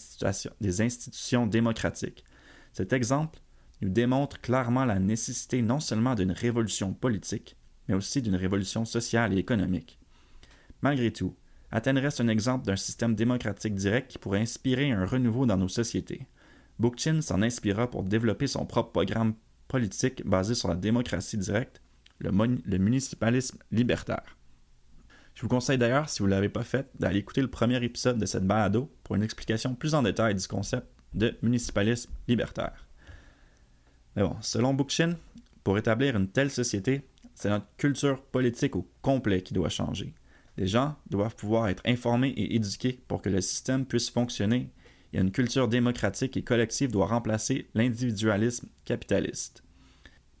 des 0.60 0.80
institutions 0.80 1.46
démocratiques. 1.46 2.24
Cet 2.72 2.92
exemple 2.92 3.40
nous 3.80 3.88
démontre 3.88 4.40
clairement 4.40 4.84
la 4.84 4.98
nécessité 4.98 5.62
non 5.62 5.80
seulement 5.80 6.14
d'une 6.14 6.32
révolution 6.32 6.92
politique, 6.92 7.56
mais 7.88 7.94
aussi 7.94 8.22
d'une 8.22 8.36
révolution 8.36 8.84
sociale 8.84 9.32
et 9.32 9.38
économique. 9.38 9.98
Malgré 10.82 11.12
tout, 11.12 11.36
Athènes 11.70 11.98
reste 11.98 12.20
un 12.20 12.28
exemple 12.28 12.66
d'un 12.66 12.76
système 12.76 13.14
démocratique 13.14 13.74
direct 13.74 14.10
qui 14.10 14.18
pourrait 14.18 14.40
inspirer 14.40 14.92
un 14.92 15.04
renouveau 15.04 15.44
dans 15.44 15.56
nos 15.56 15.68
sociétés. 15.68 16.26
Bookchin 16.78 17.20
s'en 17.20 17.42
inspira 17.42 17.90
pour 17.90 18.04
développer 18.04 18.46
son 18.46 18.66
propre 18.66 18.92
programme 18.92 19.34
politique 19.66 20.24
basé 20.26 20.54
sur 20.54 20.68
la 20.68 20.76
démocratie 20.76 21.38
directe, 21.38 21.82
le, 22.18 22.30
municipalisme 22.78 23.58
libertaire. 23.72 24.36
Je 25.34 25.42
vous 25.42 25.48
conseille 25.48 25.78
d'ailleurs, 25.78 26.08
si 26.08 26.20
vous 26.20 26.26
ne 26.26 26.30
l'avez 26.30 26.48
pas 26.48 26.62
fait, 26.62 26.88
d'aller 27.00 27.18
écouter 27.18 27.40
le 27.40 27.50
premier 27.50 27.82
épisode 27.82 28.18
de 28.18 28.26
cette 28.26 28.46
balado 28.46 28.92
pour 29.02 29.16
une 29.16 29.24
explication 29.24 29.74
plus 29.74 29.94
en 29.94 30.02
détail 30.02 30.36
du 30.36 30.46
concept 30.46 30.86
de 31.12 31.36
municipalisme 31.42 32.12
libertaire. 32.28 32.86
Mais 34.16 34.22
selon 34.40 34.74
Bookchin, 34.74 35.16
pour 35.62 35.78
établir 35.78 36.16
une 36.16 36.28
telle 36.28 36.50
société, 36.50 37.02
c'est 37.34 37.50
notre 37.50 37.66
culture 37.76 38.22
politique 38.22 38.76
au 38.76 38.88
complet 39.02 39.42
qui 39.42 39.54
doit 39.54 39.68
changer. 39.68 40.14
Les 40.56 40.68
gens 40.68 40.94
doivent 41.10 41.34
pouvoir 41.34 41.68
être 41.68 41.82
informés 41.84 42.28
et 42.28 42.54
éduqués 42.54 43.00
pour 43.08 43.22
que 43.22 43.28
le 43.28 43.40
système 43.40 43.84
puisse 43.84 44.10
fonctionner 44.10 44.70
et 45.12 45.18
une 45.18 45.32
culture 45.32 45.68
démocratique 45.68 46.36
et 46.36 46.42
collective 46.42 46.90
doit 46.90 47.06
remplacer 47.06 47.68
l'individualisme 47.74 48.68
capitaliste. 48.84 49.62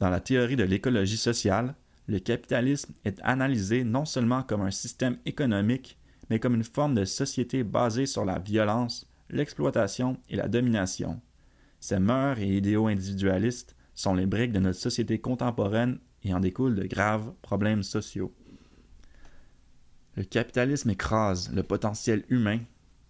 Dans 0.00 0.10
la 0.10 0.20
théorie 0.20 0.56
de 0.56 0.64
l'écologie 0.64 1.16
sociale, 1.16 1.74
le 2.06 2.18
capitalisme 2.18 2.92
est 3.04 3.18
analysé 3.22 3.84
non 3.84 4.04
seulement 4.04 4.42
comme 4.42 4.62
un 4.62 4.70
système 4.70 5.18
économique, 5.24 5.96
mais 6.28 6.38
comme 6.38 6.54
une 6.54 6.64
forme 6.64 6.94
de 6.94 7.04
société 7.04 7.62
basée 7.62 8.06
sur 8.06 8.24
la 8.24 8.38
violence, 8.38 9.06
l'exploitation 9.30 10.18
et 10.28 10.36
la 10.36 10.48
domination. 10.48 11.20
Ces 11.84 11.98
mœurs 11.98 12.38
et 12.38 12.48
idéaux 12.48 12.86
individualistes 12.86 13.76
sont 13.94 14.14
les 14.14 14.24
briques 14.24 14.52
de 14.52 14.58
notre 14.58 14.78
société 14.78 15.18
contemporaine 15.18 15.98
et 16.22 16.32
en 16.32 16.40
découlent 16.40 16.76
de 16.76 16.86
graves 16.86 17.34
problèmes 17.42 17.82
sociaux. 17.82 18.32
Le 20.16 20.24
capitalisme 20.24 20.88
écrase 20.88 21.52
le 21.52 21.62
potentiel 21.62 22.24
humain 22.30 22.60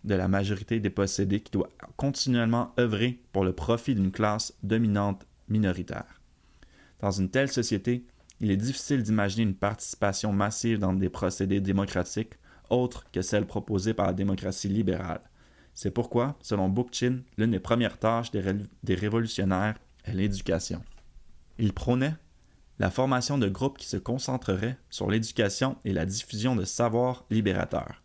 de 0.03 0.17
la 0.17 0.27
majorité 0.27 0.81
des 0.81 0.91
possédés 0.91 1.39
qui 1.39 1.53
doit 1.53 1.71
continuellement 1.97 2.75
œuvrer 2.77 3.23
pour 3.31 3.45
le 3.45 3.53
profit 3.53 3.95
d'une 3.95 4.11
classe 4.11 4.53
dominante 4.65 5.25
minoritaire. 5.49 6.21
Dans 6.99 7.13
une 7.13 7.31
telle 7.31 7.53
société, 7.53 8.05
il 8.41 8.51
est 8.51 8.57
difficile 8.57 9.05
d'imaginer 9.05 9.45
une 9.45 9.55
participation 9.55 10.33
massive 10.33 10.81
dans 10.81 10.95
des 10.95 11.11
procédés 11.11 11.61
démocratiques 11.61 12.35
autres 12.71 13.09
que 13.13 13.23
celles 13.23 13.47
proposées 13.47 13.95
par 13.95 14.09
la 14.09 14.15
démocratie 14.15 14.67
libérale. 14.67 15.21
C'est 15.75 15.91
pourquoi, 15.91 16.37
selon 16.41 16.69
Bookchin, 16.69 17.21
l'une 17.37 17.51
des 17.51 17.61
premières 17.61 17.99
tâches 17.99 18.31
des, 18.31 18.95
révolutionnaires 18.95 19.77
est 20.05 20.13
l'éducation. 20.13 20.83
Il 21.59 21.73
prônait 21.73 22.15
la 22.79 22.91
formation 22.91 23.39
de 23.39 23.49
groupes 23.49 23.79
qui 23.79 23.87
se 23.87 23.97
concentreraient 23.97 24.79
sur 24.89 25.11
l'éducation 25.11 25.77
et 25.85 25.93
la 25.93 26.07
diffusion 26.07 26.55
de 26.55 26.65
savoirs 26.65 27.25
libérateurs. 27.31 28.03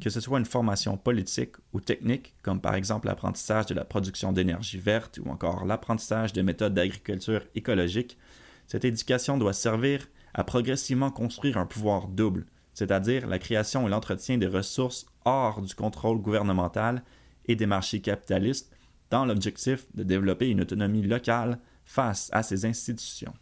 Que 0.00 0.10
ce 0.10 0.20
soit 0.20 0.40
une 0.40 0.44
formation 0.44 0.96
politique 0.96 1.54
ou 1.72 1.80
technique, 1.80 2.34
comme 2.42 2.60
par 2.60 2.74
exemple 2.74 3.06
l'apprentissage 3.06 3.66
de 3.66 3.74
la 3.74 3.84
production 3.84 4.32
d'énergie 4.32 4.78
verte 4.78 5.20
ou 5.24 5.30
encore 5.30 5.64
l'apprentissage 5.64 6.32
de 6.32 6.42
méthodes 6.42 6.74
d'agriculture 6.74 7.42
écologique, 7.54 8.18
cette 8.66 8.84
éducation 8.84 9.38
doit 9.38 9.52
servir 9.52 10.08
à 10.32 10.42
progressivement 10.42 11.12
construire 11.12 11.58
un 11.58 11.66
pouvoir 11.66 12.08
double, 12.08 12.46
c'est-à-dire 12.74 13.26
la 13.26 13.38
création 13.38 13.86
et 13.86 13.90
l'entretien 13.90 14.36
des 14.36 14.46
ressources 14.46 15.06
hors 15.24 15.62
du 15.62 15.74
contrôle 15.74 16.20
gouvernemental 16.20 17.02
et 17.46 17.56
des 17.56 17.66
marchés 17.66 18.00
capitalistes, 18.00 18.76
dans 19.10 19.24
l'objectif 19.24 19.86
de 19.94 20.02
développer 20.02 20.48
une 20.50 20.60
autonomie 20.60 21.02
locale 21.02 21.58
face 21.84 22.30
à 22.32 22.42
ces 22.42 22.66
institutions. 22.66 23.34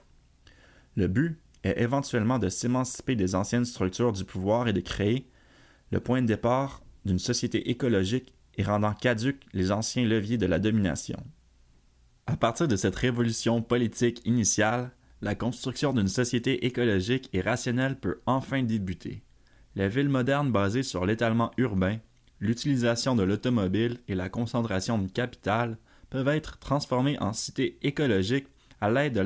Le 0.97 1.09
but 1.09 1.41
est 1.65 1.81
éventuellement 1.81 2.39
de 2.39 2.49
s'émanciper 2.49 3.17
des 3.17 3.35
anciennes 3.35 3.65
structures 3.65 4.12
du 4.12 4.25
pouvoir 4.25 4.69
et 4.69 4.73
de 4.73 4.81
créer 4.81 5.29
le 5.91 6.01
point 6.01 6.21
de 6.21 6.27
départ 6.27 6.83
d'une 7.05 7.19
société 7.19 7.71
écologique 7.71 8.35
et 8.57 8.65
rendant 8.65 8.93
caduques 8.93 9.47
les 9.53 9.73
anciens 9.73 10.05
leviers 10.05 10.39
de 10.39 10.47
la 10.47 10.59
domination. 10.59 11.23
À 12.27 12.37
partir 12.37 12.69
de 12.69 12.77
cette 12.77 12.97
révolution 12.97 13.62
politique 13.62 14.21
initiale, 14.25 14.93
la 15.23 15.37
construction 15.37 15.93
d'une 15.93 16.09
société 16.09 16.67
écologique 16.67 17.31
et 17.33 17.41
rationnelle 17.41 17.97
peut 17.99 18.21
enfin 18.26 18.64
débuter. 18.64 19.23
La 19.76 19.87
ville 19.87 20.09
moderne 20.09 20.50
basée 20.50 20.83
sur 20.83 21.07
l'étalement 21.07 21.52
urbain, 21.57 21.99
l'utilisation 22.41 23.14
de 23.14 23.23
l'automobile 23.23 24.00
et 24.09 24.17
la 24.17 24.29
concentration 24.29 24.99
de 24.99 25.09
capital 25.09 25.79
peuvent 26.11 26.29
être 26.29 26.59
transformées 26.59 27.19
en 27.21 27.33
cités 27.33 27.79
écologiques 27.83 28.49
à 28.81 28.91
l'aide 28.91 29.14
de 29.14 29.21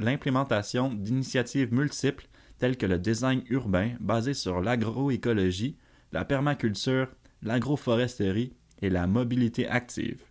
l'implémentation 0.00 0.92
d'initiatives 0.92 1.72
multiples 1.72 2.26
telles 2.58 2.78
que 2.78 2.86
le 2.86 2.98
design 2.98 3.42
urbain 3.50 3.90
basé 4.00 4.32
sur 4.32 4.62
l'agroécologie, 4.62 5.76
la 6.12 6.24
permaculture, 6.24 7.08
l'agroforesterie 7.42 8.54
et 8.80 8.88
la 8.88 9.06
mobilité 9.06 9.68
active, 9.68 10.22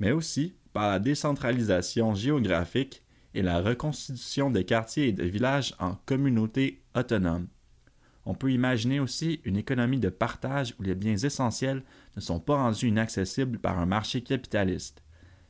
mais 0.00 0.12
aussi 0.12 0.56
par 0.72 0.88
la 0.88 0.98
décentralisation 0.98 2.14
géographique 2.14 3.03
et 3.34 3.42
la 3.42 3.60
reconstitution 3.60 4.50
des 4.50 4.64
quartiers 4.64 5.08
et 5.08 5.12
des 5.12 5.28
villages 5.28 5.74
en 5.78 5.96
communautés 6.06 6.82
autonomes. 6.94 7.48
On 8.26 8.34
peut 8.34 8.52
imaginer 8.52 9.00
aussi 9.00 9.40
une 9.44 9.56
économie 9.56 10.00
de 10.00 10.08
partage 10.08 10.74
où 10.78 10.82
les 10.82 10.94
biens 10.94 11.16
essentiels 11.16 11.82
ne 12.16 12.20
sont 12.20 12.40
pas 12.40 12.56
rendus 12.56 12.88
inaccessibles 12.88 13.58
par 13.58 13.78
un 13.78 13.86
marché 13.86 14.22
capitaliste. 14.22 15.02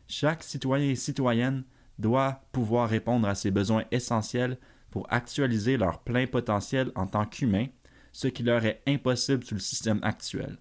Chaque 0.09 0.43
citoyen 0.43 0.91
et 0.91 0.97
citoyenne 0.97 1.65
doit 1.99 2.43
pouvoir 2.53 2.89
répondre 2.89 3.29
à 3.29 3.35
ses 3.35 3.51
besoins 3.51 3.85
essentiels 3.93 4.59
pour 4.91 5.07
actualiser 5.13 5.77
leur 5.77 6.01
plein 6.03 6.27
potentiel 6.27 6.91
en 6.95 7.07
tant 7.07 7.27
qu'humain, 7.27 7.67
ce 8.13 8.29
qui 8.29 8.43
leur 8.43 8.65
est 8.65 8.83
impossible 8.87 9.45
sous 9.45 9.55
le 9.55 9.61
système 9.61 10.01
actuel. 10.03 10.59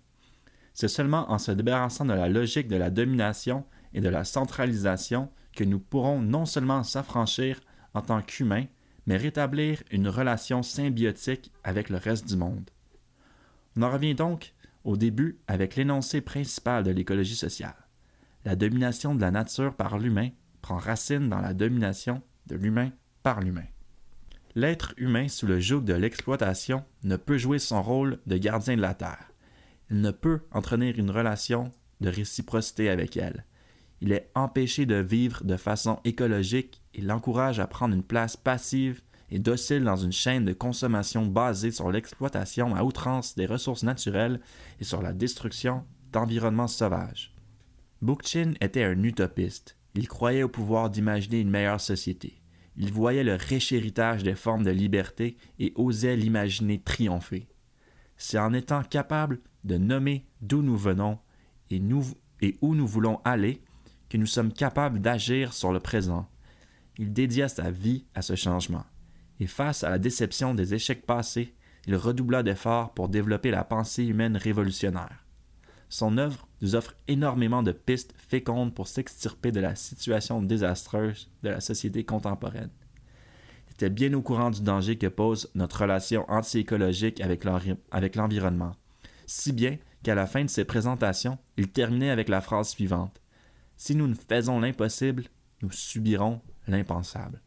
C'est 0.74 0.88
seulement 0.88 1.32
en 1.32 1.38
se 1.38 1.52
débarrassant 1.52 2.06
de 2.06 2.14
la 2.14 2.30
logique 2.30 2.68
de 2.68 2.76
la 2.76 2.90
domination 2.90 3.66
et 3.94 4.02
de 4.02 4.10
la 4.10 4.24
centralisation 4.24 5.30
que 5.56 5.64
nous 5.64 5.80
pourrons 5.80 6.22
non 6.22 6.46
seulement 6.46 6.84
s'affranchir 6.84 7.60
en 7.94 8.02
tant 8.02 8.22
qu'humains, 8.22 8.66
mais 9.06 9.18
rétablir 9.18 9.84
une 9.92 10.08
relation 10.08 10.64
symbiotique 10.64 11.52
avec 11.64 11.90
le 11.90 11.98
reste 11.98 12.28
du 12.28 12.38
monde. 12.38 12.70
On 13.76 13.82
en 13.82 13.92
revient 13.92 14.16
donc 14.16 14.54
au 14.84 14.98
début 14.98 15.40
avec 15.48 15.76
l'énoncé 15.76 16.22
principal 16.22 16.84
de 16.84 16.92
l'écologie 16.92 17.36
sociale. 17.36 17.76
La 18.46 18.56
domination 18.56 19.16
de 19.16 19.22
la 19.22 19.32
nature 19.32 19.76
par 19.76 19.98
l'humain 19.98 20.30
prend 20.62 20.78
racine 20.78 21.30
dans 21.30 21.40
la 21.40 21.54
domination 21.54 22.22
de 22.48 22.56
l'humain 22.56 22.92
par 23.24 23.42
l'humain. 23.42 23.66
L'être 24.56 24.94
humain 24.98 25.28
sous 25.28 25.48
le 25.48 25.60
joug 25.60 25.82
de 25.82 25.94
l'exploitation 25.94 26.84
ne 27.04 27.16
peut 27.16 27.38
jouer 27.38 27.60
son 27.60 27.82
rôle 27.82 28.20
de 28.28 28.38
gardien 28.38 28.76
de 28.76 28.82
la 28.82 28.94
terre. 28.94 29.32
il 29.90 30.02
ne 30.02 30.12
peut 30.12 30.42
entretenir 30.52 31.00
une 31.00 31.10
relation 31.12 31.72
de 32.02 32.10
réciprocité 32.10 32.90
avec 32.90 33.18
elle. 33.18 33.46
Il 34.04 34.12
est 34.12 34.30
empêché 34.36 34.86
de 34.86 34.96
vivre 34.96 35.46
de 35.46 35.56
façon 35.56 36.02
écologique 36.04 36.82
et 36.94 37.00
l'encourage 37.00 37.62
à 37.62 37.68
prendre 37.68 37.96
une 37.96 38.04
place 38.04 38.36
passive 38.36 39.02
et 39.32 39.40
docile 39.40 39.86
dans 39.86 39.96
une 39.96 40.12
chaîne 40.12 40.44
de 40.44 40.52
consommation 40.52 41.26
basée 41.26 41.72
sur 41.72 41.90
l'exploitation 41.90 42.76
à 42.76 42.84
outrance 42.84 43.34
des 43.36 43.46
ressources 43.46 43.84
naturelles 43.84 44.42
et 44.82 44.84
sur 44.84 45.02
la 45.02 45.14
destruction 45.14 45.86
d'environnements 46.12 46.68
sauvages. 46.68 47.34
Bookchin 48.02 48.56
était 48.60 48.84
un 48.84 49.02
utopiste. 49.04 49.78
Il 49.96 50.10
croyait 50.10 50.44
au 50.44 50.50
pouvoir 50.50 50.90
d'imaginer 50.90 51.40
une 51.40 51.50
meilleure 51.50 51.80
société. 51.80 52.42
Il 52.76 52.92
voyait 52.92 53.24
le 53.24 53.36
riche 53.36 53.72
héritage 53.72 54.22
des 54.22 54.36
formes 54.36 54.64
de 54.64 54.72
liberté 54.72 55.38
et 55.60 55.72
osait 55.78 56.18
l'imaginer 56.18 56.82
triompher. 56.82 57.48
C'est 58.18 58.38
en 58.38 58.52
étant 58.52 58.84
capable 58.84 59.40
de 59.64 59.78
nommer 59.78 60.26
d'où 60.42 60.62
nous 60.62 60.76
venons 60.76 61.20
et, 61.70 61.82
et 62.42 62.58
où 62.60 62.76
nous 62.76 62.88
voulons 62.88 63.22
aller 63.24 63.62
que 64.14 64.18
nous 64.20 64.28
sommes 64.28 64.54
capables 64.54 65.02
d'agir 65.02 65.54
sur 65.54 65.74
le 65.74 65.80
présent. 65.80 66.30
Il 67.00 67.14
dédia 67.14 67.48
sa 67.48 67.72
vie 67.72 68.06
à 68.14 68.22
ce 68.22 68.36
changement 68.36 68.84
et 69.40 69.48
face 69.48 69.84
à 69.84 69.90
la 69.90 69.98
déception 69.98 70.54
des 70.54 70.76
échecs 70.76 71.08
passés, 71.08 71.56
il 71.88 71.96
redoubla 71.96 72.44
d'efforts 72.44 72.94
pour 72.94 73.10
développer 73.10 73.50
la 73.50 73.64
pensée 73.64 74.06
humaine 74.06 74.38
révolutionnaire. 74.38 75.26
Son 75.90 76.20
œuvre 76.20 76.48
nous 76.62 76.76
offre 76.76 76.94
énormément 77.08 77.64
de 77.64 77.72
pistes 77.72 78.14
fécondes 78.16 78.76
pour 78.76 78.88
s'extirper 78.88 79.52
de 79.52 79.60
la 79.60 79.74
situation 79.74 80.44
désastreuse 80.44 81.32
de 81.42 81.50
la 81.50 81.60
société 81.60 82.06
contemporaine. 82.06 82.70
Il 83.68 83.74
était 83.74 83.90
bien 83.90 84.14
au 84.14 84.22
courant 84.22 84.52
du 84.52 84.62
danger 84.62 84.96
que 84.96 85.08
pose 85.08 85.50
notre 85.56 85.82
relation 85.82 86.30
anti-écologique 86.30 87.20
avec 87.20 88.16
l'environnement, 88.16 88.76
si 89.26 89.54
bien 89.54 89.80
qu'à 90.04 90.14
la 90.14 90.28
fin 90.28 90.44
de 90.44 90.52
ses 90.52 90.66
présentations, 90.66 91.40
il 91.58 91.72
terminait 91.72 92.12
avec 92.12 92.30
la 92.30 92.42
phrase 92.42 92.70
suivante 92.70 93.23
Si 93.76 93.96
nous 93.96 94.08
ne 94.08 94.14
faisons 94.14 94.60
l'impossible, 94.60 95.26
nous 95.62 95.72
subirons 95.72 96.42
l'impensable. 96.68 97.42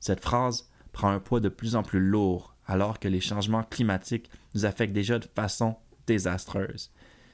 Cette 0.00 0.22
phrase 0.22 0.70
prend 0.92 1.10
un 1.10 1.20
poids 1.20 1.40
de 1.40 1.48
plus 1.48 1.76
en 1.76 1.82
plus 1.82 2.00
lourd 2.00 2.56
alors 2.66 2.98
que 2.98 3.08
les 3.08 3.20
changements 3.20 3.62
climatiques 3.62 4.30
nous 4.54 4.66
affectent 4.66 4.92
déjà 4.92 5.18
de 5.18 5.26
façon 5.34 5.76
désastreuse. 6.06 6.90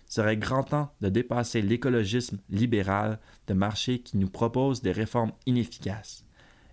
Il 0.09 0.13
serait 0.13 0.37
grand 0.37 0.63
temps 0.63 0.95
de 1.01 1.09
dépasser 1.09 1.61
l'écologisme 1.61 2.39
libéral 2.49 3.19
de 3.47 3.55
marché 3.55 4.01
qui 4.01 4.17
nous 4.17 4.31
propose 4.31 4.83
des 4.83 4.93
réformes 4.93 5.33
inefficaces. 5.47 6.25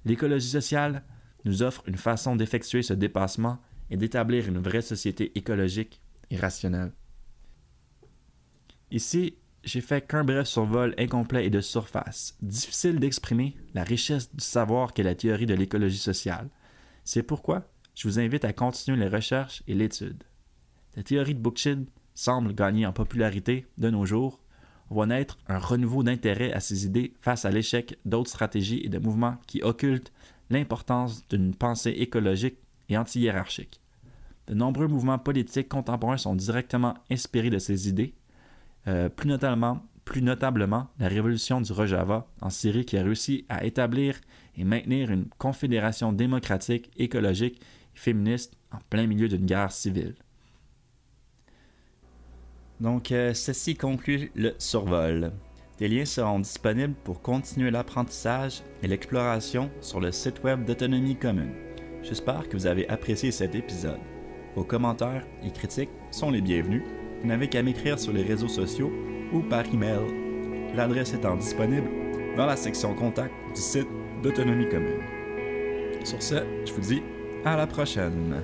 L'écologie 0.05 0.49
sociale 0.49 1.03
nous 1.45 1.63
offre 1.63 1.83
une 1.87 1.97
façon 1.97 2.35
d'effectuer 2.35 2.83
ce 2.83 2.93
dépassement 2.93 3.59
et 3.89 3.97
d'établir 3.97 4.47
une 4.47 4.59
vraie 4.59 4.81
société 4.81 5.37
écologique 5.37 6.01
et 6.29 6.37
rationnelle. 6.37 6.93
Ici, 8.91 9.37
j'ai 9.63 9.81
fait 9.81 10.05
qu'un 10.07 10.23
bref 10.23 10.47
survol 10.47 10.95
incomplet 10.97 11.45
et 11.45 11.49
de 11.49 11.61
surface. 11.61 12.35
Difficile 12.41 12.99
d'exprimer 12.99 13.55
la 13.73 13.83
richesse 13.83 14.33
du 14.33 14.43
savoir 14.43 14.93
qu'est 14.93 15.03
la 15.03 15.15
théorie 15.15 15.45
de 15.45 15.53
l'écologie 15.53 15.97
sociale. 15.97 16.49
C'est 17.03 17.23
pourquoi 17.23 17.67
je 17.95 18.07
vous 18.07 18.19
invite 18.19 18.45
à 18.45 18.53
continuer 18.53 18.97
les 18.97 19.07
recherches 19.07 19.63
et 19.67 19.75
l'étude. 19.75 20.23
La 20.95 21.03
théorie 21.03 21.35
de 21.35 21.39
Bookchin 21.39 21.85
semble 22.15 22.53
gagner 22.53 22.85
en 22.85 22.93
popularité 22.93 23.65
de 23.77 23.89
nos 23.89 24.05
jours. 24.05 24.39
On 24.89 24.95
voit 24.95 25.05
naître 25.05 25.37
un 25.47 25.57
renouveau 25.57 26.03
d'intérêt 26.03 26.51
à 26.51 26.59
ces 26.59 26.85
idées 26.85 27.13
face 27.21 27.45
à 27.45 27.51
l'échec 27.51 27.97
d'autres 28.05 28.29
stratégies 28.29 28.81
et 28.83 28.89
de 28.89 28.99
mouvements 28.99 29.37
qui 29.47 29.61
occultent 29.61 30.11
l'importance 30.49 31.27
d'une 31.29 31.55
pensée 31.55 31.91
écologique 31.91 32.57
et 32.89 32.97
anti-hiérarchique. 32.97 33.79
De 34.47 34.53
nombreux 34.53 34.87
mouvements 34.87 35.19
politiques 35.19 35.69
contemporains 35.69 36.17
sont 36.17 36.35
directement 36.35 36.95
inspirés 37.09 37.49
de 37.49 37.59
ces 37.59 37.87
idées, 37.87 38.15
euh, 38.87 39.09
plus, 39.09 39.27
notamment, 39.27 39.83
plus 40.05 40.21
notablement 40.21 40.87
la 40.99 41.07
révolution 41.07 41.61
du 41.61 41.71
Rojava 41.71 42.27
en 42.41 42.49
Syrie 42.49 42.85
qui 42.85 42.97
a 42.97 43.03
réussi 43.03 43.45
à 43.49 43.63
établir 43.63 44.15
et 44.57 44.63
maintenir 44.63 45.11
une 45.11 45.25
confédération 45.37 46.13
démocratique, 46.13 46.91
écologique 46.97 47.61
et 47.95 47.99
féministe 47.99 48.57
en 48.71 48.79
plein 48.89 49.07
milieu 49.07 49.27
d'une 49.27 49.45
guerre 49.45 49.71
civile. 49.71 50.15
Donc, 52.79 53.11
euh, 53.11 53.33
ceci 53.33 53.75
conclut 53.75 54.31
le 54.33 54.55
survol. 54.57 55.31
Des 55.77 55.87
liens 55.87 56.05
seront 56.05 56.39
disponibles 56.39 56.95
pour 57.03 57.21
continuer 57.21 57.71
l'apprentissage 57.71 58.63
et 58.81 58.87
l'exploration 58.87 59.69
sur 59.81 59.99
le 59.99 60.11
site 60.11 60.43
web 60.43 60.65
d'Autonomie 60.65 61.15
commune. 61.15 61.53
J'espère 62.03 62.49
que 62.49 62.57
vous 62.57 62.65
avez 62.65 62.87
apprécié 62.89 63.31
cet 63.31 63.55
épisode. 63.55 63.99
Vos 64.55 64.63
commentaires 64.63 65.25
et 65.43 65.51
critiques 65.51 65.89
sont 66.11 66.31
les 66.31 66.41
bienvenus. 66.41 66.83
Vous 67.21 67.27
n'avez 67.27 67.47
qu'à 67.47 67.61
m'écrire 67.61 67.99
sur 67.99 68.13
les 68.13 68.23
réseaux 68.23 68.47
sociaux 68.47 68.91
ou 69.31 69.41
par 69.41 69.63
email. 69.71 69.99
L'adresse 70.75 71.13
étant 71.13 71.35
disponible 71.35 71.87
dans 72.35 72.45
la 72.45 72.55
section 72.55 72.95
contact 72.95 73.33
du 73.53 73.61
site 73.61 73.87
d'autonomie 74.23 74.69
commune. 74.69 75.01
Sur 76.03 76.21
ce, 76.21 76.35
je 76.65 76.73
vous 76.73 76.81
dis 76.81 77.03
à 77.45 77.55
la 77.55 77.67
prochaine. 77.67 78.41